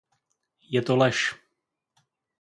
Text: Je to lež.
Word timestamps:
Je 0.73 0.81
to 0.87 0.93
lež. 1.01 1.17